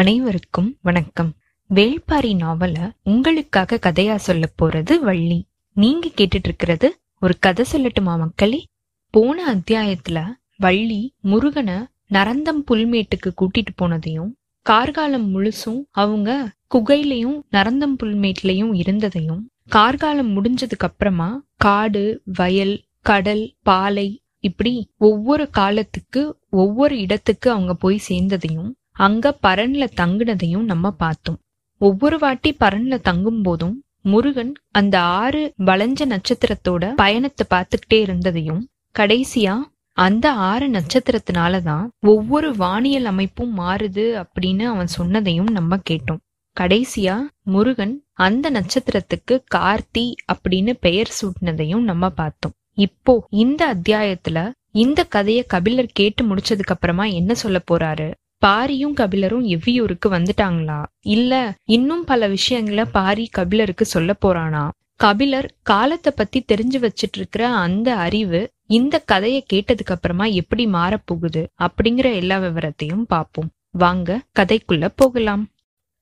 [0.00, 1.34] அனைவருக்கும் வணக்கம்.
[1.74, 5.46] வேள்பாரி நாவல உங்களுக்காக கதையா சொல்ல போறது வள்ளி.
[5.72, 8.66] நீங்க கேட்டுட்டு இருக்கிறது ஒரு கதை சொல்லட்டுமா மக்களே?
[9.10, 10.26] போன அத்தியாயத்துல
[10.56, 11.74] வள்ளி முருகனை
[12.10, 14.30] நரந்தம் புல்மேட்டுக்கு கூட்டிட்டு போனதையும்
[14.62, 24.90] கார்காலம் முழுசும் அவங்க குகையிலையும் நரந்தம் புல்மேட்லயும் இருந்ததையும் கார்காலம் முடிஞ்சதுக்கு அப்புறமா காடு வயல் கடல் பாலை இப்படி
[24.96, 31.38] ஒவ்வொரு காலத்துக்கு ஒவ்வொரு இடத்துக்கு அவங்க போய் சேர்ந்ததையும் அங்க பரன்ல தங்குனதையும் நம்ம பார்த்தோம்.
[31.80, 39.54] ஒவ்வொரு வாட்டி பரன்ல தங்கும் போதும் முருகன் அந்த ஆறு வளைஞ்ச நட்சத்திரத்தோட பயணத்தை பார்த்துக்கிட்டே இருந்ததையும் கடைசியா
[39.96, 46.22] அந்த ஆறு நட்சத்திரத்தினாலதான் ஒவ்வொரு வானியல் அமைப்பும் மாறுது அப்படின்னு அவன் சொன்னதையும் நம்ம கேட்டோம்.
[46.56, 52.52] கடைசியா முருகன் அந்த நட்சத்திரத்துக்கு கார்த்தி அப்படின்னு பெயர் சூட்டினதையும் நம்ம பார்த்தோம்.
[52.78, 58.08] இப்போ இந்த அத்தியாயத்துல இந்த கதைய கபிலர் கேட்டு முடிச்சதுக்கு அப்புறமா என்ன சொல்ல போறாரு?
[58.42, 60.78] பாரியும் கபிலரும் எவ்வியூருக்கு வந்துட்டாங்களா?
[61.06, 61.32] இல்ல
[61.68, 64.62] இன்னும் பல விஷயங்கள பாரி கபிலருக்கு சொல்ல போறானா?
[64.96, 72.14] கபிலர் காலத்தை பத்தி தெரிஞ்சு வச்சிட்டு இருக்கிற அந்த அறிவு இந்த கதையை கேட்டதுக்கு அப்புறமா எப்படி மாறப்போகுது அப்படிங்கிற
[72.14, 75.44] எல்லா விவரத்தையும் பார்ப்போம் வாங்க கதைக்குள்ள போகலாம்.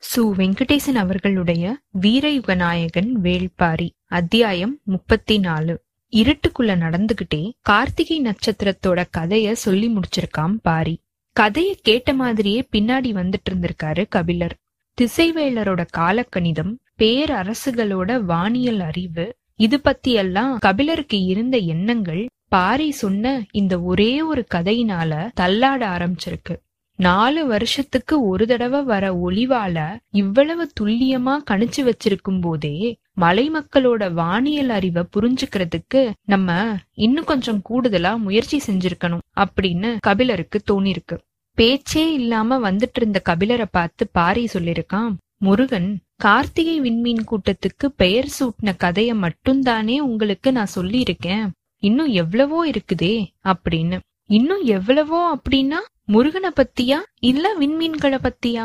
[0.03, 0.21] சு.
[0.39, 1.65] வெங்கடேசன் அவர்களுடைய
[2.01, 5.75] வீரயுகநாயகன் வேள்பாரி அத்தியாயம் முப்பத்தி நாலு
[6.13, 10.95] இருட்டுக்குள்ள நடந்துகிட்டே கார்த்திகை நட்சத்திரத்தோட கதைய சொல்லி முடிச்சிருக்காம் பாரி.
[11.41, 14.55] கதைய கேட்ட மாதிரியே பின்னாடி வந்துட்டு இருந்திருக்காரு கபிலர்.
[14.99, 24.23] திசைவேலரோட காலக்கணிதம் பேரரசுகளோட வானியல் அறிவு இது பத்தி எல்லாம் கபிலருக்கு இருந்த எண்ணங்கள் பாரி சொன்ன இந்த ஒரே
[24.23, 26.57] ஒரு கதையினால தள்ளாட ஆரம்பிச்சிருக்கு.
[26.99, 35.05] நாலு வருஷத்துக்கு ஒரு தடவை வர ஒளிவால இவ்வளவு துல்லியமா கணிச்சு வச்சிருக்கும் போதே மலை மக்களோட வானியல் அறிவை
[35.17, 41.17] புரிஞ்சுக்கிறதுக்கு நம்ம இன்னும் கொஞ்சம் கூடுதலா முயற்சி செஞ்சிருக்கணும் அப்படின்னு கபிலருக்கு தோணிருக்கு.
[41.59, 49.11] பேச்சே இல்லாம வந்துட்டு இருந்த கபிலரை பார்த்து பாரி சொல்லிருக்கான் முருகன் கார்த்திகை விண்மீன் கூட்டத்துக்கு பெயர் சூட்டின கதைய
[49.23, 51.45] மட்டும்தானே உங்களுக்கு நான் சொல்லி இருக்கேன்
[51.83, 53.99] இன்னும் எவ்வளவோ இருக்குதே அப்படின்னு.
[54.31, 56.99] இன்னும் எவ்வளவோ அப்படின்னா முருகனை பத்தியா?
[57.21, 58.65] இல்ல விண்மீன்களை பத்தியா?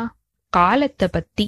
[0.52, 1.44] காலத்தை பத்தி.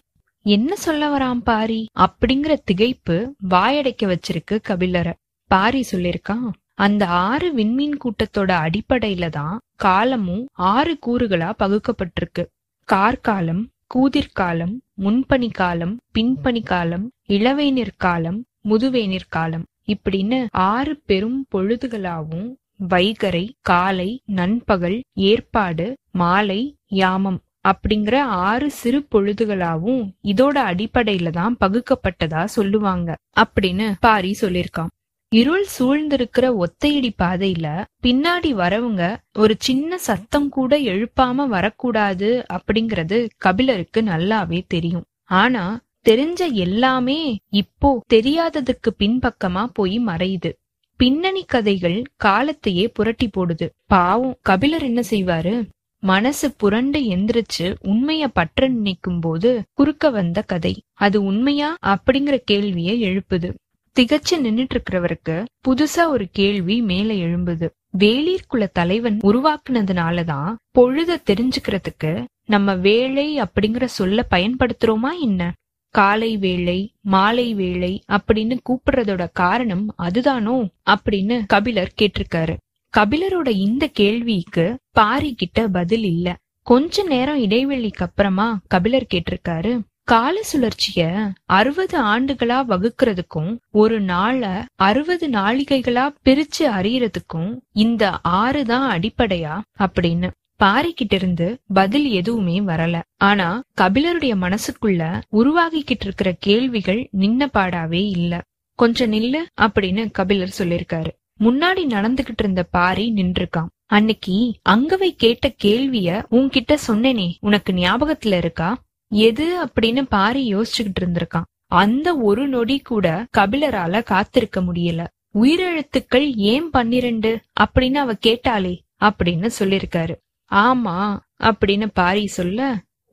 [0.46, 1.80] என்ன சொல்ல வரான் பாரி?
[1.98, 3.16] அப்படிங்கிற திகைப்பு
[3.50, 5.14] வாயடைக்க வச்சிருக்கு கபிலரை.
[5.50, 6.46] பாரி சொல்லிருக்கான்
[6.78, 10.42] அந்த ஆறு விண்மீன் கூட்டத்தோட அடிப்படையில தான் காலமும்
[10.72, 12.42] ஆறு கூறுகளா பகுக்கப்பட்டிருக்கு.
[12.88, 13.62] கார்காலம்
[13.94, 18.38] கூதிர்காலம் முன்பனி காலம் பின்பனி காலம் இளவேனிற் காலம்
[18.68, 19.64] முதுவேனிற் காலம்.
[19.88, 22.48] இப்படின்னு ஆறு பெரும் பொழுதுகளாவும்
[22.88, 24.96] வைகரை காலை நண்பகல்
[25.28, 26.60] ஏற்பாடு மாலை
[27.00, 27.38] யாமம்
[27.68, 28.16] அப்படிங்கிற
[28.48, 33.08] ஆறு சிறு பொழுதுகளாவும் இதோட அடிப்படையில தான் பகுக்கப்பட்டதா சொல்லுவாங்க.
[33.36, 34.92] அப்படின்னு பாரி சொல்லிருக்கான்
[35.28, 44.60] இருள் சூழ்ந்திருக்கிற ஒத்தையடி பாதையில பின்னாடி வரவங்க ஒரு சின்ன சத்தம் கூட எழுப்பாம வரக்கூடாது அப்படிங்கறது கபிலருக்கு நல்லாவே
[44.66, 45.04] தெரியும்.
[45.24, 50.52] ஆனா தெரிஞ்ச எல்லாமே இப்போ தெரியாததுக்கு பின்பக்கமா போய் மறையுது.
[50.96, 53.68] பின்னணி கதைகள் காலத்தையே புரட்டி போடுது.
[53.86, 55.68] பாவம் கபிலர் என்ன செய்வாரு?
[56.02, 60.74] மனசு புரண்டு எந்திரிச்சு உண்மைய பற்ற நினைக்கும் போது குறுக்க வந்த கதை.
[60.92, 63.54] அது உண்மையா அப்படிங்கிற கேள்வியை எழுப்புது.
[63.96, 67.68] திகச்சு நின்னுட்டு இருக்கிறவருக்கு புதுசா ஒரு கேள்வி மேல எழும்புது.
[67.98, 75.54] வேளிர்குல தலைவன் உருவாக்குனதுனாலதான் பொழுத தெரிஞ்சுக்கிறதுக்கு நம்ம வேலை அப்படிங்கிற சொல்ல பயன்படுத்துறோமா என்ன?
[75.94, 82.56] காலை வேளை மாலை வேளை அப்படின்னு கூப்பிடுறதோட காரணம் அதுதானோ அப்படின்னு கபிலர் கேட்டிருக்காரு.
[82.94, 86.36] கபிலரோட இந்த கேள்விக்கு பாரி கிட்ட பதில் இல்ல.
[86.62, 91.04] கொஞ்ச நேரம் இடைவெளிக்கு அப்புறமா கபிலர் கேட்டிருக்காரு கால சுழற்சிய
[91.44, 94.42] அறுபது ஆண்டுகளா வகுக்கிறதுக்கும் ஒரு நாள
[94.78, 98.02] அறுபது நாளிகைகளா பிரிச்சு அறியறதுக்கும் இந்த
[98.40, 100.28] ஆறு தான் அடிப்படையா அப்படின்னு
[100.60, 102.96] பாறைக்கிட்ட இருந்து பதில் எதுவுமே வரல.
[103.22, 103.48] ஆனா
[103.80, 105.02] கபிலருடைய மனசுக்குள்ள
[105.32, 108.32] உருவாகிக்கிட்டு இருக்கிற கேள்விகள் நின்ன பாடாவே இல்ல.
[108.78, 111.10] கொஞ்சம் நில்லு அப்படின்னு கபிலர் சொல்லிருக்காரு.
[111.40, 114.36] முன்னாடி நடந்துகிட்டு இருந்த பாரி நின்றுக்கான் அன்னைக்கு
[114.68, 118.70] அங்கவை கேட்ட கேள்விய உன்கிட்ட சொன்னேனே உனக்கு ஞாபகத்துல இருக்கா?
[119.12, 121.48] எது அப்படின்னு பாரி யோசிச்சுக்கிட்டு இருந்திருக்கான்.
[121.72, 123.06] அந்த ஒரு நொடி கூட
[123.36, 125.02] கபிலரால காத்திருக்க முடியல.
[125.34, 127.30] உயிரெழுத்துக்கள் ஏன் பன்னிரண்டு
[127.60, 128.74] அப்படின்னு அவ கேட்டாளே
[129.04, 130.14] அப்படின்னு சொல்லிருக்காரு
[130.50, 130.96] ஆமா
[131.40, 132.60] அப்படின்னு பாரி சொல்ல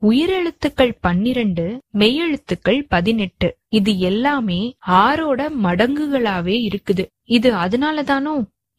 [0.02, 1.64] உயிரெழுத்துக்கள் பன்னிரண்டு
[1.98, 7.04] மெய்யெழுத்துக்கள் பதினெட்டு இது எல்லாமே ஆறோட மடங்குகளாவே இருக்குது.
[7.28, 8.34] இது அதனாலதானோ?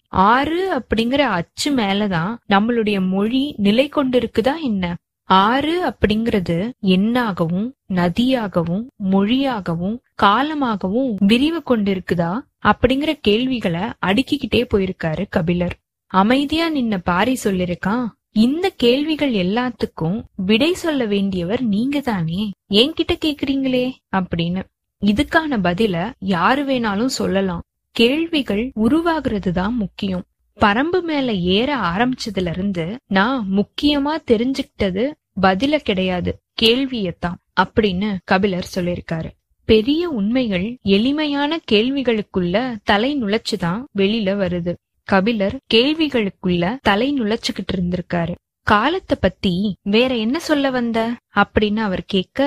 [0.08, 4.86] ஆறு அப்படிங்கிற அச்சு மேலதான் நம்மளுடைய மொழி நிலை கொண்டிருக்குதா என்ன?
[5.30, 12.34] ஆறு அப்படிங்கிறது எண்ணாகவும் நதியாகவும் மொழியாகவும் காலமாகவும் விரிவு கொண்டிருக்குதா
[12.64, 15.76] அப்படிங்கிற கேள்விகளை அடுக்கிக்கிட்டே போயிருக்காரு கபிலர்.
[16.08, 23.86] அமைதியா நின்ன பாரி சொல்லிருக்கான் இந்த கேள்விகள் எல்லாத்துக்கும் விடை சொல்ல வேண்டியவர் நீங்க தானே என்கிட்ட கேக்குறீங்களே
[24.16, 24.64] அப்படின்னு.
[25.02, 27.64] இதுக்கான பதில யாரு வேணாலும் சொல்லலாம்.
[27.96, 30.24] கேள்விகள் உருவாகிறது தான் முக்கியம்.
[30.62, 35.04] பரம்பு மேல ஏற ஆரம்பிச்சதுல இருந்து நான் முக்கியமா தெரிஞ்சுக்கிட்டது
[35.42, 36.32] பதில கிடையாது
[36.62, 39.30] கேள்வியத்தான் அப்படின்னு கபிலர் சொல்லிருக்காரு
[39.70, 44.74] பெரிய உண்மைகள் எளிமையான கேள்விகளுக்குள்ள தலை நுழைச்சுதான் வெளியில வருது.
[45.10, 48.34] கபிலர் கேள்விகளுக்குள்ள தலை நுழைச்சுக்கிட்டு இருந்திருக்காரு.
[48.68, 49.54] காலத்தை பத்தி
[49.84, 51.00] வேற என்ன சொல்ல வந்த?
[51.36, 52.40] அப்படின்னு அவர் கேட்க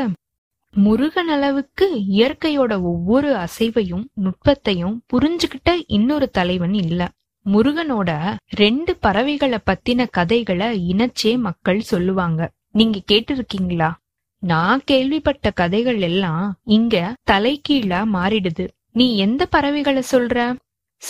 [0.74, 7.00] முருகன் அளவுக்கு இயற்கையோட ஒவ்வொரு அசைவையும் நுட்பத்தையும் புரிஞ்சுகிட்ட இன்னொரு தலைவன் இல்ல.
[7.52, 12.50] முருகனோட ரெண்டு பறவைகளை பத்தின கதைகளை இணைச்சே மக்கள் சொல்லுவாங்க.
[12.72, 13.90] நீங்க கேட்டிருக்கீங்களா?
[14.38, 18.68] நான் கேள்விப்பட்ட கதைகள் எல்லாம் இங்க தலைகீழா மாறிடுது.
[18.92, 20.54] நீ எந்த பறவைகளை சொல்ற?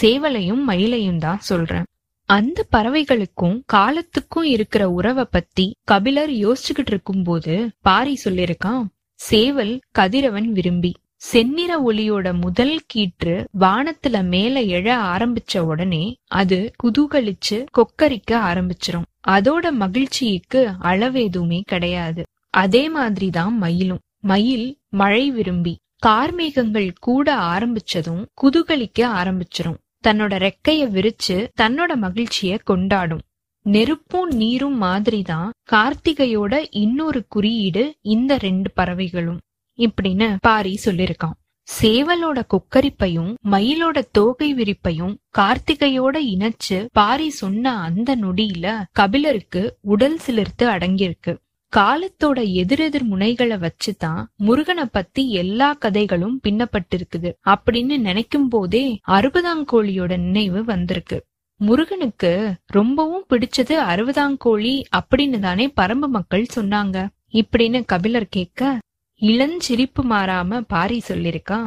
[0.01, 1.85] சேவலையும் மயிலையும் தான் சொல்றேன்.
[2.25, 10.93] அந்த பறவைகளுக்கும் காலத்துக்கும் இருக்கிற உறவை பத்தி கபிலர் யோசிச்சுக்கிட்டு இருக்கும்போது பாரி சொல்லிருக்கான் சேவல் கதிரவன் விரும்பி.
[11.21, 19.07] செந்நிற ஒளியோட முதல் கீற்று வானத்துல மேல எழ ஆரம்பிச்ச உடனே அது குதூகலிச்சு கொக்கரிக்க ஆரம்பிச்சிரும்.
[19.29, 22.23] அதோட மகிழ்ச்சிக்கு அளவேதுமே கிடையாது.
[22.51, 23.99] அதே மாதிரிதான் மயிலும்.
[24.21, 29.79] மயில் மழை விரும்பி கார்மேகங்கள் கூட ஆரம்பிச்சதும் குதூகலிக்க ஆரம்பிச்சிரும்.
[30.05, 33.21] தன்னோட ரெக்கைய விரிச்சு தன்னோட மகிழ்ச்சிய கொண்டாடும்.
[33.63, 39.39] நெருப்பும் நீரும் மாதிரிதான் கார்த்திகையோட இன்னொரு குறியீடு இந்த ரெண்டு பறவைகளும்.
[39.79, 41.37] இப்படின்னு பாரி சொல்லிருக்கான்.
[41.81, 51.37] சேவலோட கொக்கரிப்பையும் மயிலோட தோகை விரிப்பையும் கார்த்திகையோட இணைச்சு பாரி சொன்ன அந்த நொடியில கபிலருக்கு உடல் சிலிர்த்து அடங்கியிருக்கு.
[51.77, 57.33] காலத்தோட எதிரெதிர் முனைகளை வச்சுதான் முருகனை பத்தி எல்லா கதைகளும் பின்னப்பட்டிருக்குது.
[57.49, 61.25] அப்படின்னு நினைக்கும் போதே அறுபதாங்கோழியோட நினைவு வந்திருக்கு.
[61.57, 67.09] முருகனுக்கு ரொம்பவும் பிடிச்சது அறுபதாங்கோழி அப்படின்னு தானே பரம்பு மக்கள் சொன்னாங்க.
[67.33, 68.79] இப்படின்னு கபிலர் கேட்க
[69.23, 71.59] இளஞ்சிரிப்பு மாறாம பாரி சொல்லிருக்கா?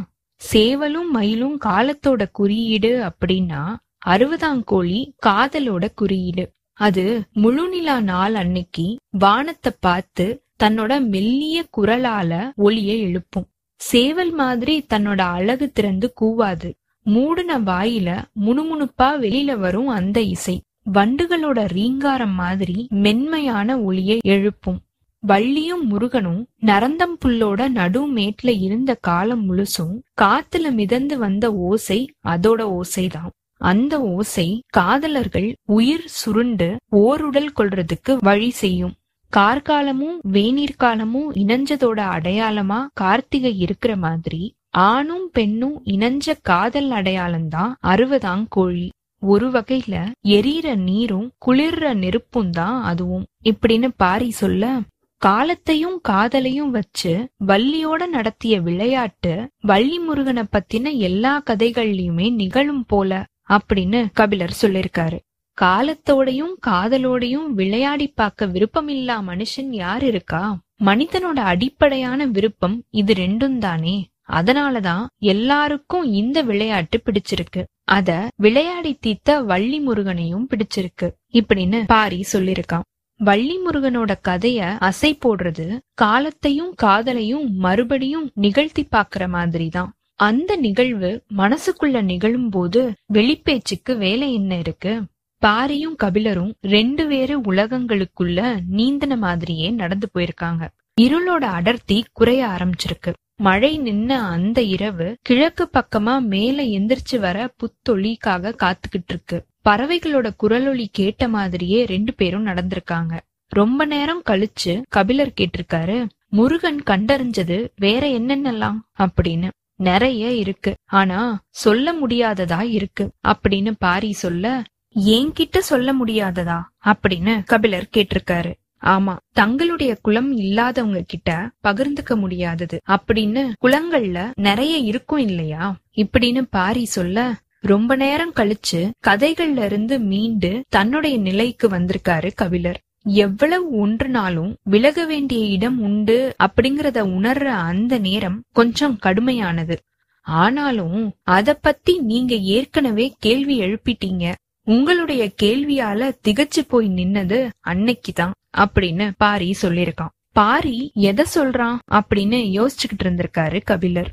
[0.41, 3.75] சேவலும் மயிலும் காலத்தோட குறியீடு அப்படின்னா
[4.05, 6.51] அறுபதாங்கோழி காதலோட குறியீடு.
[6.73, 13.47] அது முழுநிலா நாள் அன்னைக்கு வானத்தை பார்த்து தன்னோட மெல்லிய குரலால ஒளிய எழுப்பும்.
[13.75, 16.71] சேவல் மாதிரி தன்னோட அழகு திறந்து கூவாது.
[17.05, 20.61] மூடுன வாயில முணுமுணுப்பா வெளியில வரும் அந்த இசை.
[20.93, 24.79] வண்டுகளோட ரீங்காரம் மாதிரி மென்மையான ஒளியை எழுப்பும்.
[25.27, 33.29] வள்ளியும் முருகனும் நரந்தம் புல்லோட நடுமேட்ல இருந்த காலம் முழுசும் காத்துல மிதந்து வந்த ஓசை அதோட ஓசைதான்.
[33.61, 38.95] அந்த ஓசை காதலர்கள் உயிர் சுருண்டு ஓருடல் கொள்றதுக்கு வழி செய்யும்.
[39.33, 48.89] கார்காலமும் வேநீர் காலமும் இணைஞ்சதோட அடையாளமா கார்த்திகை இருக்கிற மாதிரி ஆணும் பெண்ணும் இணைஞ்ச காதல் அடையாளம்தான் அறுபதாம் கோழி.
[49.21, 49.95] ஒரு வகையில
[50.27, 53.25] எரியற நீரும் குளிர்ற நெருப்பும் தான் அதுவும்.
[53.43, 54.79] இப்படின்னு பாரி சொல்ல
[55.21, 64.57] காலத்தையும் காதலையும் வச்சு வள்ளியோட நடத்திய விளையாட்டு வள்ளி முருகனை பத்தின எல்லா கதைகள்லயுமே நிகழும் போல அப்படின்னு கபிலர்
[64.61, 65.19] சொல்லிருக்காரு.
[65.61, 70.59] காலத்தோடையும் காதலோடையும் விளையாடி பார்க்க விருப்பமில்லா மனுஷன் யார் இருக்கா?
[70.83, 74.09] மனிதனோட அடிப்படையான விருப்பம் இது ரெண்டும் தானே.
[74.29, 77.63] அதனாலதான் எல்லாருக்கும் இந்த விளையாட்டு பிடிச்சிருக்கு.
[77.83, 81.11] அத விளையாடி தீத்த வள்ளி முருகனையும் பிடிச்சிருக்கு.
[81.31, 82.87] இப்படின்னு பாரி சொல்லிருக்கான்.
[83.23, 89.93] வள்ளி முருகனோட கதைய அசை போடுறது காலத்தையும் காதலையும் மறுபடியும் நிகழ்த்தி பாக்குற மாதிரிதான்.
[90.15, 95.03] அந்த நிகழ்வு மனசுக்குள்ள நிகழும் போது வெளிப்பேச்சுக்கு வேலை என்ன இருக்கு?
[95.45, 100.67] பாரியும் கபிலரும் ரெண்டு வேறு உலகங்களுக்குள்ள நீந்தின மாதிரியே நடந்து போயிருக்காங்க.
[101.01, 103.13] இருளோட அடர்த்தி குறைய ஆரம்பிச்சிருக்கு.
[103.35, 109.45] மழை நின்ன அந்த இரவு கிழக்கு பக்கமா மேல எந்திரிச்சு வர புத்தொழிக்காக காத்துக்கிட்டு இருக்கு.
[109.69, 113.19] பறவைகளோட குரலொலி கேட்ட மாதிரியே ரெண்டு பேரும் நடந்திருக்காங்க.
[113.47, 118.77] ரொம்ப நேரம் கழிச்சு கபிலர் கேட்டிருக்காரு முருகன் கண்டறிஞ்சது வேற என்னென்னலாம்?
[118.99, 119.49] அப்படின்னு.
[119.75, 120.75] நிறைய இருக்கு.
[120.85, 123.11] ஆனா சொல்ல முடியாததா இருக்கு?
[123.27, 124.63] அப்படின்னு பாரி சொல்ல
[124.95, 126.61] என்கிட்ட சொல்ல முடியாததா?
[126.85, 128.53] அப்படின்னு கபிலர் கேட்டிருக்காரு.
[128.81, 132.81] ஆமா தங்களுடைய குலம் இல்லாதவங்க கிட்ட பகிர்ந்துக்க முடியாதது.
[132.87, 135.75] அப்படின்னு குளங்கள்ல நிறைய இருக்கும் இல்லையா?
[135.95, 142.81] இப்படின்னு பாரி சொல்ல ரொம்ப நேரம் கழிச்சு கதைகள்ல இருந்து மீண்டு தன்னுடைய நிலைக்கு வந்திருக்காரு கபிலர்.
[143.03, 149.77] எவ்வளவு ஒன்றுனாலும் விலக வேண்டிய இடம் உண்டு அப்படிங்கறத உணர்ற அந்த நேரம் கொஞ்சம் கடுமையானது.
[150.21, 154.33] ஆனாலும் அத பத்தி நீங்க ஏற்கனவே கேள்வி எழுப்பிட்டீங்க.
[154.63, 163.61] உங்களுடைய கேள்வியால திகச்சு போய் நின்னது அன்னைக்குதான் அப்படின்னு பாரி சொல்லிருக்கான் பாரி எதை சொல்றான் அப்படின்னு யோசிச்சுக்கிட்டு இருந்திருக்காரு
[163.63, 164.09] கபிலர்.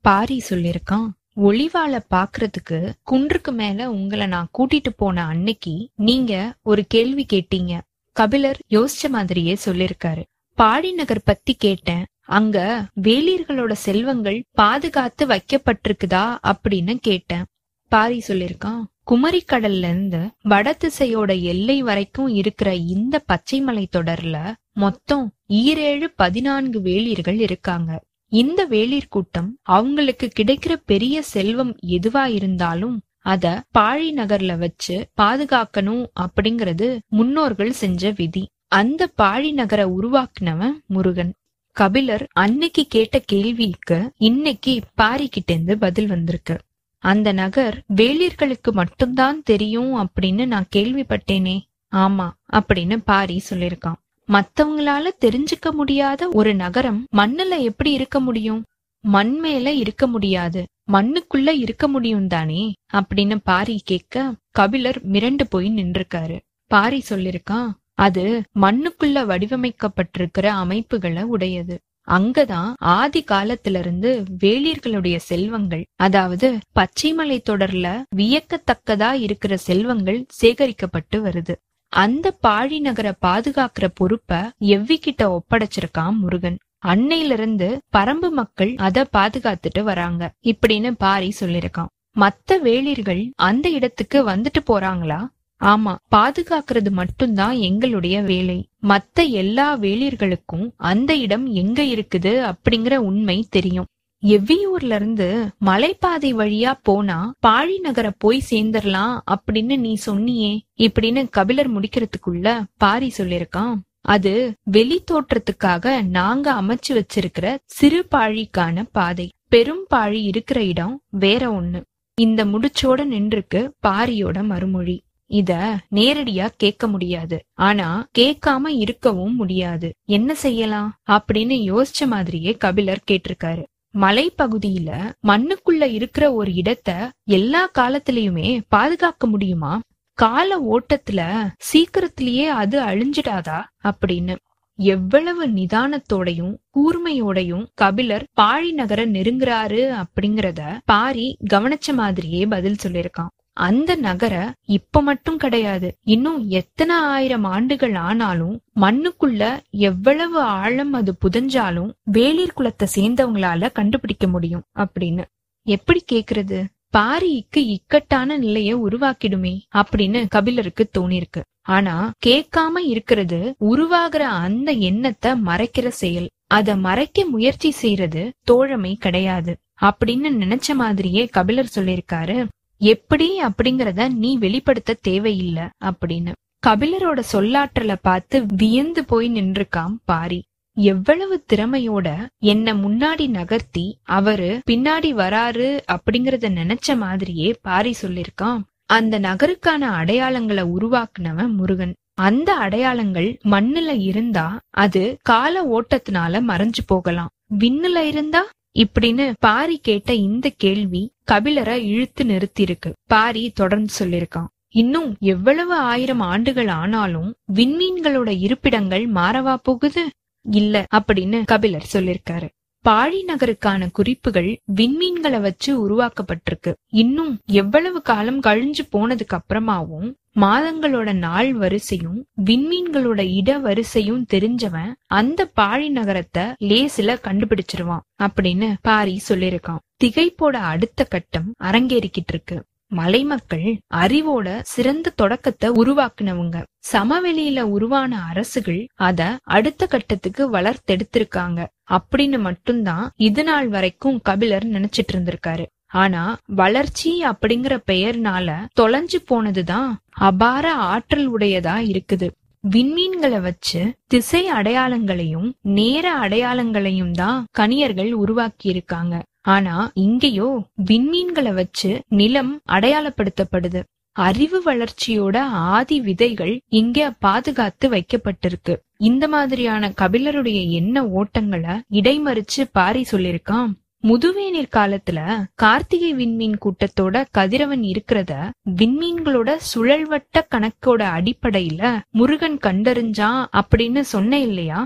[0.00, 7.80] பாரி சொல்லிருக்கான் ஒளிவால பாக்குறதுக்கு குன்றுக்கு மேல உங்களை நான் கூட்டிட்டு போன அன்னைக்கு நீங்க ஒரு கேள்வி கேட்டீங்க.
[8.12, 10.22] கபிலர் யோசிச்ச மாதிரியே சொல்லிருக்காரு.
[10.54, 12.04] பாடி நகர் பத்தி கேட்டேன்.
[12.26, 17.44] அங்க வேலியர்களோட செல்வங்கள் பாதுகாத்து வைக்கப்பட்டிருக்குதா அப்படின்னு கேட்டேன்.
[17.88, 26.06] பாரி சொல்லிருக்கான் குமரி கடல்ல இருந்து வட திசையோட எல்லை வரைக்கும் இருக்கிற இந்த பச்சைமலை தொடர்ல மொத்தம் ஈரேழு
[26.16, 28.02] பதினான்கு வேலியர்கள் இருக்காங்க.
[28.32, 36.88] இந்த வேளிர் கூட்டம் அவங்களுக்கு கிடைக்கிற பெரிய செல்வம் எதுவா இருந்தாலும் அத பாழி நகர்ல வச்சு பாதுகாக்கணும் அப்படிங்கறது
[37.08, 38.42] முன்னோர்கள் செஞ்ச விதி.
[38.72, 41.32] அந்த பாழி நகரை உருவாக்குனவன் முருகன்.
[41.76, 46.56] கபிலர் அன்னைக்கு கேட்ட கேள்விக்கு இன்னைக்கு பாரி கிட்ட இருந்து பதில் வந்திருக்கு.
[47.04, 51.56] அந்த நகர் வேளிர்களுக்கு மட்டும்தான் தெரியும் அப்படின்னு நான் கேள்விப்பட்டேனே.
[51.92, 58.62] ஆமா அப்படின்னு பாரி சொல்லிருக்கான் மத்தவங்களால தெரிஞ்சுக்க முடியாத ஒரு நகரம் மண்ணுல எப்படி இருக்க முடியும்?
[59.04, 60.60] மண் மேல இருக்க முடியாது.
[60.92, 62.62] மண்ணுக்குள்ள இருக்க முடியும் தானே?
[62.92, 64.16] அப்படின்னு பாரி கேட்க
[64.50, 66.36] கபிலர் மிரண்டு போய் நின்றுக்காரு
[66.70, 68.24] பாரி சொல்லிருக்கான் அது
[68.60, 71.76] மண்ணுக்குள்ள வடிவமைக்கப்பட்டிருக்கிற அமைப்புகளை உடையது.
[72.08, 81.54] அங்கதான் ஆதி காலத்துல இருந்து வேளிர்களுடைய செல்வங்கள் அதாவது பச்சைமலை தொடர்ல வியக்கத்தக்கதா இருக்கிற செல்வங்கள் சேகரிக்கப்பட்டு வருது.
[81.94, 84.38] அந்த பாழி நகரை பாதுகாக்கிற பொறுப்ப
[84.74, 86.56] எவ்விக்கிட்ட ஒப்படைச்சிருக்கான் முருகன்?
[86.84, 90.22] அன்னையில இருந்து பரம்பு மக்கள் அத பாதுகாத்துட்டு வராங்க.
[90.44, 95.20] இப்படின்னு பாரி சொல்லிருக்கான் மத்த வேளிர்கள் அந்த இடத்துக்கு வந்துட்டு போறாங்களா?
[95.60, 98.58] ஆமா பாதுகாக்கிறது மட்டும்தான் எங்களுடைய வேலை.
[98.88, 103.88] மத்த எல்லா வேளிர்களுக்கும் அந்த இடம் எங்க இருக்குது அப்படிங்கிற உண்மை தெரியும்.
[104.24, 110.60] எவ்வியூர்ல இருந்து மலைப்பாதை வழியா போனா பாழி நகர போய் சேர்ந்துடலாம் அப்படின்னு நீ சொன்னியே.
[110.78, 119.32] இப்படின்னு கபிலர் முடிக்கிறதுக்குள்ள பாரி சொல்லிருக்கான் அது வெளி தோற்றத்துக்காக நாங்க அமைச்சு வச்சிருக்கிற சிறு பாழிக்கான பாதை.
[119.48, 121.82] பெரும் பாழி இருக்கிற இடம் வேற ஒண்ணு.
[122.14, 125.02] இந்த முடிச்சோட நின்றுக்கு பாரியோட மறுமொழி.
[125.26, 127.44] இத நேரடியா கேட்க முடியாது.
[127.52, 129.94] ஆனா கேட்காம இருக்கவும் முடியாது.
[130.06, 130.98] என்ன செய்யலாம்?
[131.06, 133.64] அப்படின்னு யோசிச்ச மாதிரியே கபிலர் கேட்டிருக்காரு.
[133.94, 134.90] மலைப்பகுதியில
[135.26, 136.90] மண்ணுக்குள்ள இருக்கிற ஒரு இடத்த
[137.30, 139.72] எல்லா காலத்திலயுமே பாதுகாக்க முடியுமா?
[140.18, 141.20] கால ஓட்டத்துல
[141.58, 143.60] சீக்கிரத்திலேயே அது அழிஞ்சிடாதா?
[143.84, 144.34] அப்படின்னு
[144.78, 154.34] எவ்வளவு நிதானத்தோடையும் கூர்மையோடையும் கபிலர் பாழி நகர நெருங்குறாரு அப்படிங்கறத பாரி கவனிச்ச மாதிரியே பதில் சொல்லிருக்கான் அந்த நகர
[154.64, 155.96] இப்ப மட்டும் கிடையாது.
[156.02, 164.64] இன்னும் எத்தனை ஆயிரம் ஆண்டுகள் ஆனாலும் மண்ணுக்குள்ள எவ்வளவு ஆழம் அது புதஞ்சாலும் வேளிர் குலத்தை சேர்ந்தவங்களால கண்டுபிடிக்க முடியும்
[164.74, 165.24] அப்படின்னு.
[165.66, 166.64] எப்படி கேக்குறது?
[166.96, 176.28] பாரிக்கு இக்கட்டான நிலைய உருவாக்கிடுமே அப்படின்னு கபிலருக்கு தோணிருக்கு ஆனா கேட்காம இருக்கிறது உருவாகிற அந்த எண்ணத்தை மறைக்கிற செயல்.
[176.46, 179.56] அத மறைக்க முயற்சி செய்யறது தோழமை கிடையாது.
[179.82, 182.46] அப்படின்னு நினைச்ச மாதிரியே கபிலர் சொல்லிருக்காரு
[182.78, 186.32] எப்படி அப்படிங்கறத நீ வெளிப்படுத்த தேவையில்ல அப்படின்னு.
[186.66, 190.42] கபிலரோட சொல்லாற்றலை பார்த்து வியந்து போய் நின்றுக்காம் பாரி.
[190.76, 199.82] எவ்வளவு திறமையோட என்ன முன்னாடி நகர்த்தி அவரு பின்னாடி வராரு அப்படிங்கறத நினைச்ச மாதிரியே பாரி சொல்லிருக்கான் அந்த நகருக்கான
[200.00, 201.94] அடையாளங்களை உருவாக்குனவன் முருகன்.
[202.14, 207.30] அந்த அடையாளங்கள் மண்ணுல இருந்தா அது கால ஓட்டத்தினால மறைஞ்சு போகலாம்.
[207.58, 208.42] விண்ணுல இருந்தா
[208.76, 216.66] இப்படின்னு பாரி கேட்ட இந்த கேள்வி கபிலரை இழுத்து நிறுத்திருக்கு பாரி தொடர்ந்து சொல்லிருக்கான் இன்னும் எவ்வளவு ஆயிரம் ஆண்டுகள்
[216.66, 220.02] ஆனாலும் விண்மீன்களோட இருப்பிடங்கள் மாறவா போகுது?
[220.46, 222.48] இல்ல அப்படின்னு கபிலர் சொல்லிருக்காரு
[222.84, 226.72] பாழி நகருக்கான குறிப்புகள் விண்மீன்களை வச்சு உருவாக்கப்பட்டிருக்கு.
[227.02, 230.08] இன்னும் எவ்வளவு காலம் கழிஞ்சு போனதுக்கு அப்புறமாவும்
[230.40, 239.82] மாதங்களோட நாள் வரிசையும் விண்மீன்களோட இட வரிசையும் தெரிஞ்சவன் அந்த பாழி நகரத்தை லேசில கண்டுபிடிச்சிருவான் அப்படின்னு பாரி சொல்லிருக்கான்
[240.04, 242.56] திகைப்போட அடுத்த கட்டம் அரங்கேறிக்கிட்டு இருக்கு.
[242.98, 246.56] மலைமக்கள் அறிவோட சிறந்த தொடக்கத்தை உருவாக்குனவங்க.
[246.92, 249.20] சமவெளியில உருவான அரசுகள் அத
[249.56, 251.60] அடுத்த கட்டத்துக்கு வளர்த்தெடுத்திருக்காங்க.
[251.92, 255.66] அப்படின்னு மட்டும்தான் இது நாள் வரைக்கும் கபிலர் நினைச்சிட்டு இருந்திருக்காரு
[256.02, 256.22] ஆனா
[256.60, 258.48] வளர்ச்சி அப்படிங்கிற பெயர்னால
[258.80, 259.90] தொலைஞ்சு போனதுதான்
[260.28, 262.28] அபார ஆற்றல் உடையதா இருக்குது.
[262.64, 270.48] விண்மீன்களை வச்சு திசை அடையாளங்களையும் நேர அடையாளங்களையும் தான் கணியர்கள் உருவாக்கி இருக்காங்க ஆனா இங்கேயோ
[270.90, 273.82] விண்மீன்களை வச்சு நிலம் அடையாளப்படுத்தப்படுது.
[274.16, 275.36] அறிவு வளர்ச்சியோட
[275.76, 278.74] ஆதி விதைகள் இங்க பாதுகாத்து வைக்கப்பட்டிருக்கு.
[278.96, 283.72] இந்த மாதிரியான கபிலருடைய எண்ண ஓட்டங்களை இடைமறிச்சு பாரி சொல்லிருக்கான்
[284.02, 285.18] முதுவேநீர் காலத்துல
[285.54, 288.32] கார்த்திகை விண்மீன் கூட்டத்தோட கதிரவன் இருக்கிறத
[288.70, 294.80] விண்மீன்களோட சுழல்வட்ட கணக்கோட அடிப்படையில முருகன் கண்டறிஞ்சான் அப்படின்னு சொன்ன இல்லையா?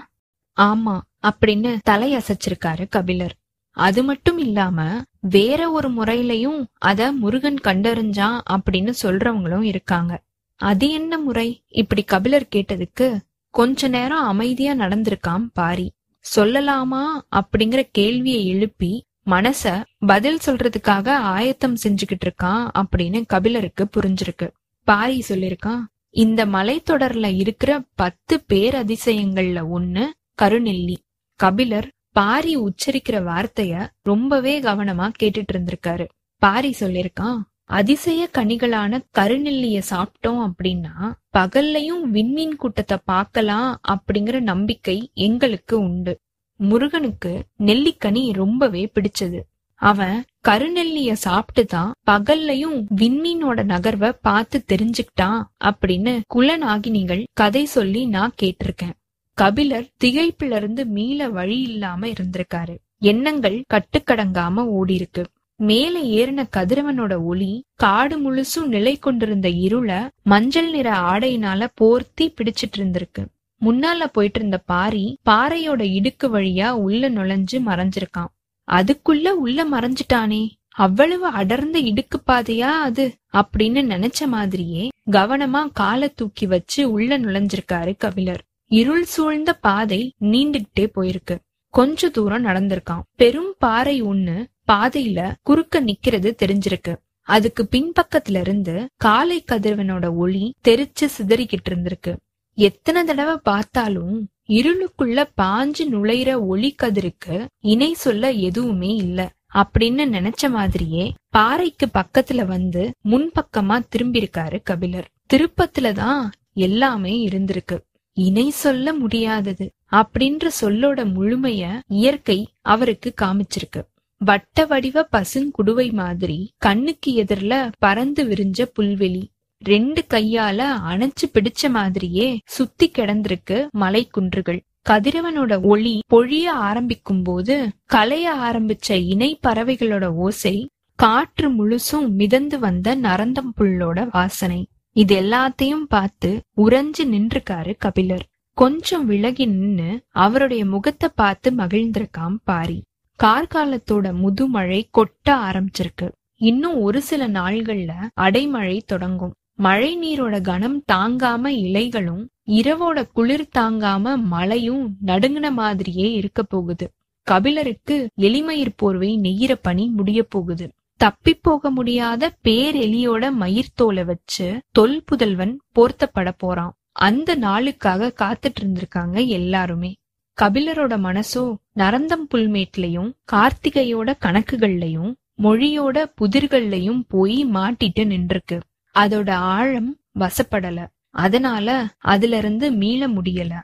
[0.56, 3.34] ஆமா அப்படின்னு தலையசைச்சிருக்காரு கபிலர்.
[3.78, 10.22] அது மட்டும் இல்லாம வேற ஒரு முறையிலையும் அத முருகன் கண்டறிஞ்சான் அப்படின்னு சொல்றவங்களும் இருக்காங்க.
[10.56, 11.64] அது என்ன முறை?
[11.68, 13.18] இப்படி கபிலர் கேட்டதுக்கு
[13.50, 15.92] கொஞ்ச நேரம் அமைதியா நடந்திருக்காம் பாரி.
[16.36, 17.04] சொல்லலாமா?
[17.30, 24.50] அப்படிங்கிற கேள்வியை எழுப்பி மனச பதில் சொல்றதுக்காக ஆயத்தம் செஞ்சுகிட்டு இருக்கான் அப்படின்னு கபிலருக்கு புரிஞ்சிருக்கு.
[24.84, 25.80] பாரி சொல்லிருக்கான்
[26.10, 30.06] இந்த மலைத்தொடர்ல இருக்கிற பத்து பேர் அதிசயங்கள்ல ஒண்ணு
[30.42, 30.96] கருநெல்லி.
[31.34, 33.72] கபிலர் பாரி உச்சரிக்கிற வார்த்தைய
[34.02, 36.06] ரொம்பவே கவனமா கேட்டுட்டு இருந்திருக்காரு.
[36.42, 37.38] பாரி சொல்லிருக்கான்
[37.78, 40.94] அதிசய கனிகளான கருநெல்லிய சாப்பிட்டோம் அப்படின்னா
[41.38, 44.96] பகல்லையும் விண்மீன் கூட்டத்தை பார்க்கலாம் அப்படிங்கிற நம்பிக்கை
[45.26, 46.14] எங்களுக்கு உண்டு.
[46.60, 47.32] முருகனுக்கு
[47.66, 49.40] நெல்லிக்கனி ரொம்பவே பிடிச்சது.
[49.82, 50.16] அவன்
[50.48, 58.96] கருநெல்லிய சாப்பிட்டு தான் பகல்லையும் விண்மீனோட நகர்வை பார்த்து தெரிஞ்சுக்கிட்டான் அப்படின்னு குலநாகினிகள் கதை சொல்லி நான் கேட்டிருக்கேன்.
[59.38, 62.74] கபிலர் திகைப்பிலிருந்து மீள வழி இல்லாம இருந்திருக்காரு.
[62.98, 65.26] எண்ணங்கள் கட்டுக்கடங்காம ஓடி இருக்கு
[65.56, 73.22] மேலே ஏறின கதிரவனோட ஒளி காடு முழுசும் நிலை கொண்டிருந்த இருள மஞ்சள் நிற ஆடையினால போர்த்தி பிடிச்சிட்டு இருந்திருக்கு
[73.60, 78.32] முன்னால போயிட்டு இருந்த பாரி பாறையோட இடுக்கு வழியா உள்ள நுழைஞ்சு மறைஞ்சிருக்கான்.
[78.68, 80.50] அதுக்குள்ள உள்ள மறைஞ்சிட்டானே.
[80.68, 83.14] அவ்வளவு அடர்ந்த இடுக்கு பாதையா அது?
[83.32, 88.42] அப்படின்னு நினைச்ச மாதிரியே கவனமா காலை தூக்கி வச்சு உள்ள நுழைஞ்சிருக்காரு கபிலர்.
[88.68, 91.38] இருள் சூழ்ந்த பாதை நீண்டுகிட்டே போயிருக்கு.
[91.68, 96.96] கொஞ்ச தூரம் நடந்திருக்கான் பெரும் பாறை ஒண்ணு பாதையில குறுக்க நிக்கிறது தெரிஞ்சிருக்கு.
[97.20, 102.16] அதுக்கு பின்பக்கத்துல இருந்து காலை கதிரவனோட ஒளி தெரிச்சு சிதறிக்கிட்டு இருந்திருக்கு.
[102.54, 109.32] எத்தனை தடவை பார்த்தாலும் இருளுக்குள்ள பாஞ்சு நுழையிற ஒளி கதிருக்கு இணை சொல்ல எதுவுமே இல்ல.
[109.54, 115.08] அப்படின்னு நினைச்ச மாதிரியே பாறைக்கு பக்கத்துல வந்து முன்பக்கமா திரும்பியிருக்காரு கபிலர்.
[115.32, 117.78] திருப்பத்துலதான் எல்லாமே இருந்திருக்கு.
[118.18, 123.80] இணை சொல்ல முடியாதது அப்படின்ற சொல்லோட முழுமைய இயற்கை அவருக்கு காமிச்சிருக்கு.
[124.18, 129.24] வட்ட வடிவ பசுங்குடுவை மாதிரி கண்ணுக்கு எதிரில பறந்து விரிஞ்ச புல்வெளி.
[129.58, 130.60] ரெண்டு கையால
[130.90, 137.54] அணைச்சு பிடிச்ச மாதிரியே சுத்தி கிடந்திருக்கு மலை குன்றுகள் கதிரவனோட ஒளி பொழிய ஆரம்பிக்கும் போது
[137.94, 144.66] கலைய ஆரம்பிச்ச இணை பறவைகளோட ஓசை காற்று முழுசும் மிதந்து வந்த நரந்தம் புல்லோட வாசனை.
[145.00, 148.24] இது எல்லாத்தையும் பார்த்து உறைஞ்சு நின்றுக்காரு கபிலர்.
[148.58, 149.90] கொஞ்சம் விலகி நின்னு
[150.24, 152.78] அவருடைய முகத்தை பார்த்து மகிழ்ந்திருக்காம் பாரி.
[153.20, 156.08] கார்காலத்தோட முதுமழை கொட்ட ஆரம்பிச்சிருக்கு.
[156.40, 159.34] இன்னும் ஒரு சில நாள்கள்ல அடைமழை தொடங்கும்.
[159.58, 162.24] மழை நீரோட கனம் தாங்காம இலைகளும்
[162.60, 166.88] இரவோட குளிர் தாங்காம மழையும் நடுங்கின மாதிரியே இருக்க போகுது.
[167.26, 170.68] கபிலருக்கு எலிமயிர் போர்வை நெய்யிற பணி முடிய போகுது.
[170.98, 176.74] தப்பி போக முடியாத பேரெலியோட மயிர்த்தோலை வச்சு தொல் புதல்வன் போர்த்தப்பட போறான்.
[176.92, 179.96] அந்த நாளுக்காக காத்துட்டு இருந்திருக்காங்க எல்லாருமே.
[180.42, 188.60] கபிலரோட மனசோ நரந்தம் புல்மேட்லயும் கார்த்திகையோட கணக்குகள்லயும் மொழியோட புதிர்கள்லயும் போய் மாட்டிட்டு நின்றுருக்கு.
[188.94, 190.86] அதோட ஆழம் வசப்படல.
[191.10, 193.54] அதனால அதுல இருந்து மீள முடியல.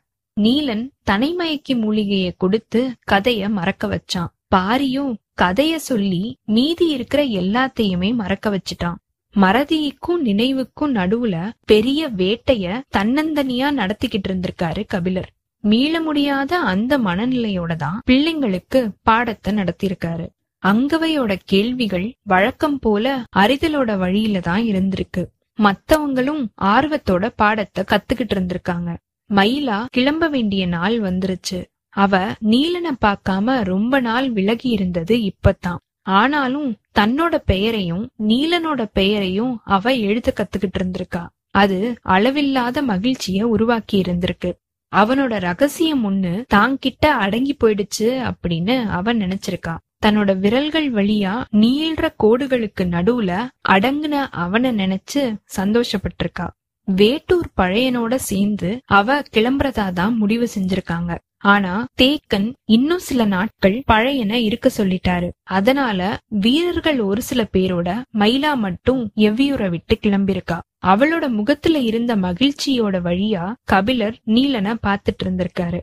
[0.40, 4.33] நீலன் தனைமயக்கி மூலிகைய கொடுத்து கதைய மறக்க வச்சான்.
[4.52, 8.98] பாரியும் கதைய சொல்லி மீதி இருக்கிற எல்லாத்தையுமே மறக்க வச்சுட்டான்.
[9.34, 15.30] மறதிக்கும் நினைவுக்கும் நடுவுல பெரிய வேட்டைய தன்னந்தனியா நடத்திக்கிட்டு இருந்திருக்காரு கபிலர்.
[15.64, 20.26] மீள முடியாத அந்த மனநிலையோட தான் பிள்ளைங்களுக்கு பாடத்தை நடத்தியிருக்காரு.
[20.62, 25.22] அங்கவையோட கேள்விகள் வழக்கம் போல அறிதலோட வழியில தான் இருந்திருக்கு.
[25.58, 28.90] மத்தவங்களும் ஆர்வத்தோட பாடத்தை கத்துக்கிட்டு இருந்திருக்காங்க.
[29.30, 31.58] மயிலா கிளம்ப வேண்டிய நாள் வந்துருச்சு.
[31.94, 32.18] அவ
[32.50, 40.78] நீலனை பார்க்காம ரொம்ப நாள் விலகி இருந்தது இப்பதான் ஆனாலும் தன்னோட பெயரையும் நீலனோட பெயரையும் அவ எழுத கத்துக்கிட்டு
[40.78, 41.26] இருந்திருக்கா.
[41.50, 44.52] அது அளவில்லாத மகிழ்ச்சிய உருவாக்கி இருந்திருக்கு.
[44.96, 49.76] அவனோட ரகசியம் ஒண்ணு தாங்கிட்ட அடங்கி போயிடுச்சு அப்படின்னு அவன் நினைச்சிருக்கா.
[50.06, 55.22] தன்னோட விரல்கள் வழியா நீள்ற கோடுகளுக்கு நடுவுல அடங்குன அவனை நினைச்சு
[55.56, 56.46] சந்தோஷப்பட்டிருக்கா.
[56.88, 61.18] வேட்டூர் பழையனோட சேர்ந்து அவ கிளம்புறதா தான் முடிவு செஞ்சிருக்காங்க.
[61.44, 65.28] ஆனா தேக்கன் இன்னும் சில நாட்கள் பழையன இருக்க சொல்லிட்டாரு.
[65.56, 66.00] அதனால
[66.44, 70.58] வீரர்கள் ஒரு சில பேரோட மயிலா மட்டும் எவ்வியூரை விட்டு கிளம்பிருக்கா.
[70.86, 75.80] அவளோட முகத்துல இருந்த மகிழ்ச்சியோட வழியா கபிலர் நீலனை பாத்துட்டு இருந்திருக்காரு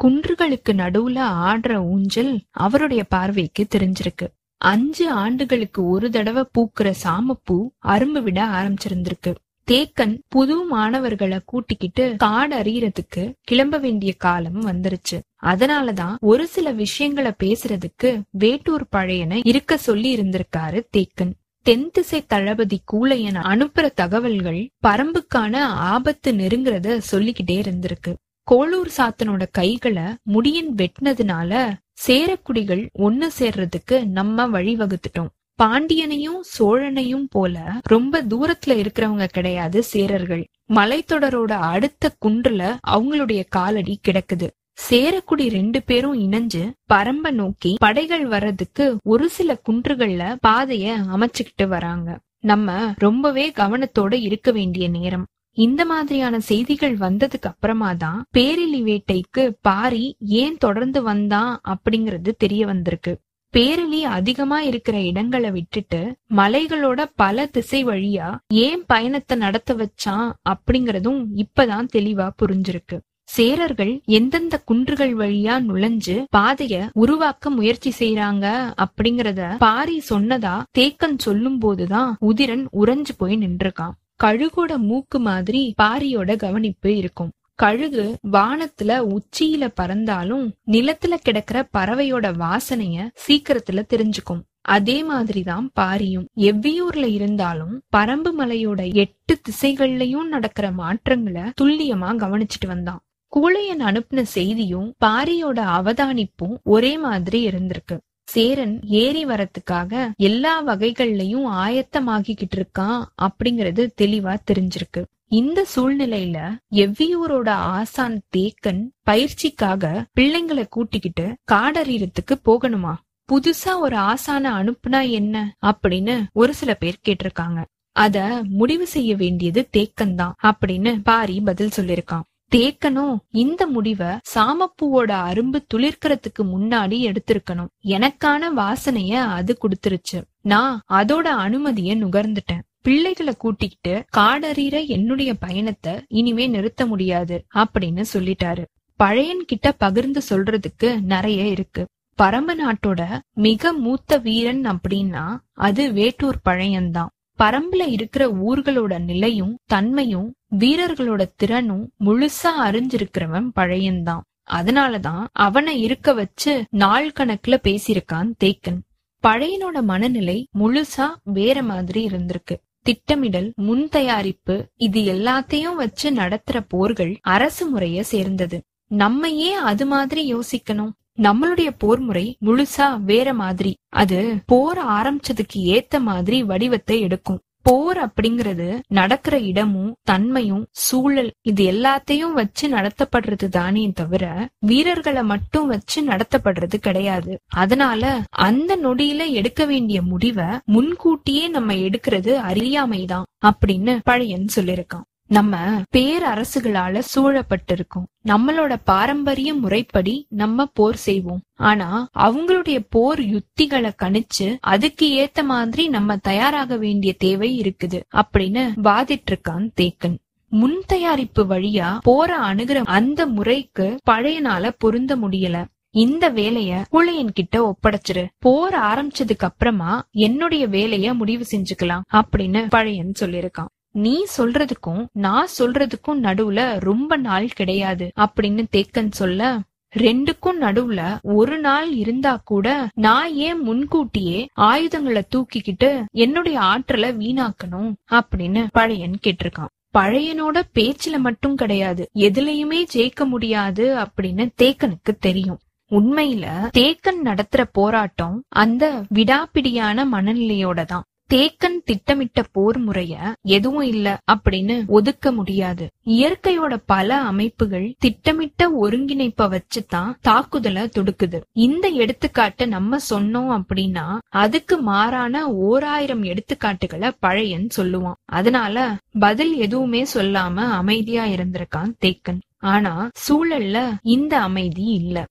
[0.00, 2.32] குன்றுகளுக்கு நடுவுல ஆடுற ஊஞ்சல்
[2.64, 4.26] அவருடைய பார்வைக்கு தெரிஞ்சிருக்கு.
[4.60, 9.32] அஞ்சு ஆண்டுகளுக்கு ஒரு தடவை பூக்குற சாமப்பூ அரும்பு விட ஆரம்பிச்சிருந்திருக்கு.
[9.70, 15.16] தேக்கன் புது மாணவர்களை கூட்டிக்கிட்டு காடு அறியறதுக்கு கிளம்ப வேண்டிய காலம் வந்துருச்சு.
[15.42, 21.32] அதனாலதான் ஒரு சில விஷயங்களை பேசுறதுக்கு வேட்டூர் பழையன இருக்க சொல்லி இருந்திருக்காரு தேக்கன்.
[21.62, 25.56] தென் திசை தளபதி கூலையன அனுப்புற தகவல்கள் பரம்புக்கான
[25.92, 28.14] ஆபத்து நெருங்கிறத சொல்லிக்கிட்டே இருந்திருக்கு.
[28.50, 30.02] கோளூர் சாத்தனோட கைகளை
[30.32, 31.72] முடியன் வெட்டினதுனால
[32.06, 35.32] சேரக்குடிகள் ஒன்னு சேர்றதுக்கு நம்ம வழிவகுத்துட்டோம்.
[35.62, 40.44] பாண்டியனையும் சோழனையும் போல ரொம்ப தூரத்துல இருக்கிறவங்க கிடையாது சேரர்கள்.
[40.74, 44.48] மலைத்தொடரோட அடுத்த குன்றுல அவங்களுடைய காலடி கிடக்குது.
[44.90, 46.62] சேரக்குடி ரெண்டு பேரும் இணைஞ்சு
[46.94, 52.18] பரம்ப நோக்கி படைகள் வர்றதுக்கு ஒரு சில குன்றுகள்ல பாதைய அமைச்சுக்கிட்டு வராங்க.
[52.40, 55.26] நம்ம ரொம்பவே கவனத்தோட இருக்க வேண்டிய நேரம்.
[55.52, 63.18] இந்த மாதிரியான செய்திகள் வந்ததுக்கு அப்புறமா தான் பேரிலி வேட்டைக்கு பாரி ஏன் தொடர்ந்து வந்தான் அப்படிங்கறது தெரிய வந்திருக்கு.
[63.56, 71.88] பேரலி அதிகமா இருக்கிற இடங்களை விட்டுட்டு மலைகளோட பல திசை வழியா ஏன் பயணத்தை நடத்த வச்சான் அப்படிங்கறதும் இப்பதான்
[71.92, 72.96] தெளிவா புரிஞ்சிருக்கு.
[73.36, 82.16] சேரர்கள் எந்தெந்த குன்றுகள் வழியா நுழைஞ்சு பாதைய உருவாக்க முயற்சி செய்யறாங்க அப்படிங்கறத பாரி சொன்னதா தேக்கன் சொல்லும் போதுதான்
[82.20, 87.32] உதிரன் உறைஞ்சு போய் நின்றுருக்கான் கழுகோட மூக்கு மாதிரி பாரியோட கவனிப்பு இருக்கும்.
[87.56, 94.42] கழுகு வானத்துல உச்சியில பறந்தாலும் நிலத்துல கிடக்கிற பறவையோட வாசனைய சீக்கிரத்துல தெரிஞ்சுக்கும்.
[94.60, 96.26] அதே மாதிரிதான் பாரியும்.
[96.36, 103.00] எவ்வியூர்ல இருந்தாலும் பரம்பு மலையோட எட்டு திசைகள்லயும் நடக்கிற மாற்றங்களை துல்லியமா கவனிச்சிட்டு வந்தான்.
[103.36, 107.98] கூழையன் அனுப்பின செய்தியும் பாரியோட அவதானிப்பும் ஒரே மாதிரி இருந்திருக்கு.
[108.28, 109.92] சேரன் ஏறி வரத்துக்காக
[110.28, 115.02] எல்லா வகைகள்லயும் ஆயத்தமாகிக்கிட்டு இருக்கான் அப்படிங்கறது தெளிவா தெரிஞ்சிருக்கு.
[115.40, 116.38] இந்த சூழ்நிலையில
[116.74, 122.94] எவ்வியூரோட ஆசான் தேக்கன் பயிற்சிக்காக பிள்ளைங்களை கூட்டிக்கிட்டு காடறியறதுக்கு போகணுமா?
[123.28, 127.60] புதுசா ஒரு ஆசான அனுப்புனா என்ன அப்படின்னு ஒரு சில பேர் கேட்டிருக்காங்க.
[127.96, 128.16] அத
[128.50, 136.42] முடிவு செய்ய வேண்டியது தேக்கன் தான் அப்படின்னு பாரி பதில் சொல்லிருக்கான் தேக்கனும் இந்த முடிவை சாமப்பூவோட அரும்பு துளிர்க்கறதுக்கு
[136.42, 137.68] முன்னாடி எடுத்திருக்கணும்.
[137.84, 140.22] எனக்கான வாசனைய அது குடுத்துருச்சு.
[140.40, 142.64] நான் அதோட அனுமதிய நுகர்ந்துட்டேன்.
[142.82, 148.64] பிள்ளைகளை கூட்டிக்கிட்டு காடறிற என்னுடைய பயணத்தை இனிமே நிறுத்த முடியாது அப்படின்னு சொல்லிட்டாரு.
[148.96, 151.86] பழையன் கிட்ட பகிர்ந்து சொல்றதுக்கு நிறைய இருக்கு.
[152.14, 157.06] பரம நாட்டோட மிக மூத்த வீரன் அப்படின்னா அது வேட்டூர் பழையன்தான்.
[157.38, 164.20] பரம்புல இருக்கிற ஊர்களோட நிலையும் தன்மையும் வீரர்களோட திறனும் முழுசா அறிஞ்சிருக்கிறவன் பழையன்தான்.
[164.50, 168.80] அதனாலதான் அவனை இருக்க வச்சு நாள் கணக்குல பேசியிருக்கான் தேக்கன்.
[169.22, 172.56] பழையனோட மனநிலை முழுசா வேற மாதிரி இருந்திருக்கு.
[172.82, 178.62] திட்டமிடல் முன் தயாரிப்பு இது எல்லாத்தையும் வச்சு நடத்துற போர்கள் அரசு முறைய சேர்ந்தது.
[178.86, 180.92] நம்ம ஏன் அது மாதிரி யோசிக்கணும்.
[181.18, 183.76] நம்மளுடைய போர் முறை முழுசா வேற மாதிரி.
[183.88, 187.40] அது போர் ஆரம்பிச்சதுக்கு ஏத்த மாதிரி வடிவத்தை எடுக்கும்.
[187.62, 196.06] போர் அப்படிங்கறது நடக்கிற இடமும் தன்மையும் சூழல் இது எல்லாத்தையும் வச்சு நடத்தப்படுறது தானே தவிர வீரர்களை மட்டும் வச்சு
[196.06, 197.38] நடத்தப்படுறது கிடையாது.
[197.46, 207.02] அதனால அந்த நொடியில எடுக்க வேண்டிய முடிவை முன்கூட்டியே நம்ம எடுக்கிறது அறியாமைதான் அப்படின்னு பழையன் சொல்லிருக்கான் நம்ம பேரரசுகளால
[207.14, 208.06] சூழப்பட்டிருக்கோம்.
[208.24, 211.40] நம்மளோட பாரம்பரிய முறைப்படி நம்ம போர் செய்வோம்.
[211.54, 219.30] ஆனா அவங்களுடைய போர் யுத்திகளை கணிச்சு அதுக்கு ஏத்த மாதிரி நம்ம தயாராக வேண்டிய தேவை இருக்குது அப்படின்னு வாதிட்டு
[219.30, 220.16] இருக்கான் தேக்கன்.
[220.48, 225.64] முன் தயாரிப்பு வழியா போற அணுகிற அந்த முறைக்கு பழையனால பொருந்த முடியல.
[225.90, 228.26] இந்த வேலைய குழையன் கிட்ட ஒப்படைச்சிரு.
[228.38, 236.78] போர் ஆரம்பிச்சதுக்கு அப்புறமா என்னுடைய வேலைய முடிவு செஞ்சுக்கலாம் அப்படின்னு பழையன் சொல்லிருக்கான் நீ சொல்றதுக்கும் நான் சொல்றதுக்கும் நடுவுல
[236.78, 239.58] ரொம்ப நாள் கிடையாது அப்படின்னு தேக்கன் சொல்ல
[239.96, 248.66] ரெண்டுக்கும் நடுவுல ஒரு நாள் இருந்தா கூட நான் ஏன் முன்கூட்டியே ஆயுதங்களை தூக்கிக்கிட்டு என்னுடைய ஆற்றலை வீணாக்கணும் அப்படின்னு
[248.72, 249.72] பழையன் கேட்டிருக்கான்.
[249.98, 255.58] பழையனோட பேச்சுல மட்டும் கிடையாது எதுலயுமே ஜெயிக்க முடியாது அப்படின்னு தேக்கனுக்கு தெரியும்.
[255.90, 261.04] உண்மையில தேக்கன் நடத்துற போராட்டம் அந்த விடாப்பிடியான மனநிலையோட தான்.
[261.34, 265.90] தேக்கன் திட்டமிட்ட போர் முறைய எதுவும் இல்ல அப்படின்னு ஒதுக்க முடியாது.
[266.06, 271.40] இயற்கையோட பல அமைப்புகள் திட்டமிட்ட ஒருங்கிணைப்ப வச்சுதான் தாக்குதல தொடுக்குது.
[271.52, 278.14] இந்த எடுத்துக்காட்டு நம்ம சொன்னோம் அப்படின்னா அதுக்கு மாறான ஓராயிரம் எடுத்துக்காட்டுகளை பழையன் சொல்லுவான்.
[278.24, 282.40] அதனால பதில் எதுவுமே சொல்லாம அமைதியா இருந்திருக்கான் தேக்கன்.
[282.58, 285.24] ஆனா சூழல்ல இந்த அமைதி இல்ல.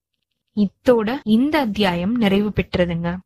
[0.55, 3.17] இத்தோட இந்த அத்தியாயம் நிறைவு பெற்றதுங்க.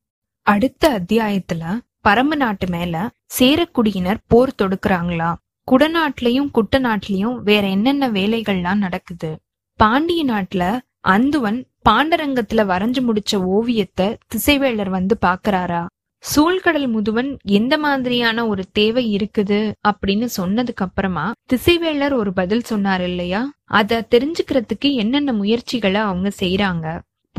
[0.41, 2.96] அடுத்த அத்தியாயத்துல பரம்பு நாட்டு மேல
[3.40, 5.30] சேரக்குடியினர் போர் தொடுக்கிறாங்களா?
[5.68, 9.32] குடநாட்டிலையும் குட்டநாட்டிலையும் வேற என்னென்ன வேலைகள்லாம் நடக்குது?
[9.80, 10.64] பாண்டிய நாட்டுல
[11.08, 11.60] அந்துவன்
[11.90, 15.82] பாண்டரங்கத்துல வரைஞ்சு முடிச்ச ஓவியத்தை திசைவேளர் வந்து பாக்குறாரா?
[16.24, 23.42] சூழ்கடல் முதுவன் எந்த மாதிரியான ஒரு தேவை இருக்குது அப்படின்னு சொன்னதுக்கு அப்புறமா திசைவேளர் ஒரு பதில் சொன்னார் இல்லையா?
[23.72, 26.88] அத தெரிஞ்சுக்கிறதுக்கு என்னென்ன முயற்சிகளை அவங்க செய்யறாங்க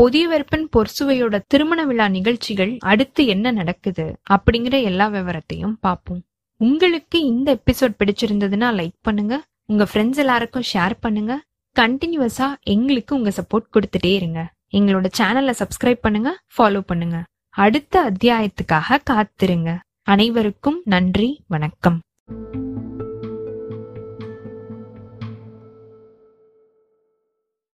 [0.00, 6.22] பொதியவெப்பன் பொர்சுவையோட திருமண விழா நிகழ்ச்சிகள் அடுத்து என்ன நடக்குது அப்படிங்கிற எல்லா விவரத்தையும் பார்ப்போம்.
[6.60, 9.34] உங்களுக்கு இந்த எபிசோட் பிடிச்சிருந்ததுன்னா லைக் பண்ணுங்க.
[9.64, 11.34] உங்க ஃப்ரெண்ட்ஸ் எல்லாருக்கும் ஷேர் பண்ணுங்க.
[11.76, 14.40] கண்டினியூஸா எங்களுக்கு உங்க சப்போர்ட் கொடுத்துட்டே இருங்க.
[14.78, 17.20] எங்களோட சேனலை சப்ஸ்கிரைப் பண்ணுங்க ஃபாலோ பண்ணுங்க.
[17.50, 19.78] அடுத்த அத்தியாயத்துக்காக காத்திருங்க.
[20.02, 22.00] அனைவருக்கும் நன்றி வணக்கம்.